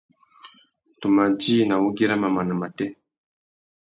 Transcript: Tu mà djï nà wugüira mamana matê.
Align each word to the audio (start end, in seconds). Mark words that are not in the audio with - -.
Tu 0.99 1.07
mà 1.15 1.23
djï 1.39 1.57
nà 1.69 1.75
wugüira 1.81 2.15
mamana 2.21 2.53
matê. 2.61 2.87